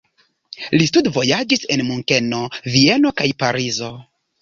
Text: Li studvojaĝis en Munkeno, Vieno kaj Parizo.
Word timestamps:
Li 0.75 0.87
studvojaĝis 0.91 1.69
en 1.77 1.85
Munkeno, 1.91 2.43
Vieno 2.75 3.15
kaj 3.23 3.33
Parizo. 3.45 3.97